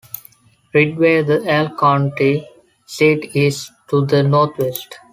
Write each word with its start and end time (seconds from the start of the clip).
Ridgway, 0.73 1.21
the 1.21 1.43
Elk 1.45 1.77
County 1.79 2.47
seat, 2.87 3.35
is 3.35 3.69
to 3.91 4.03
the 4.03 4.23
northwest. 4.23 4.95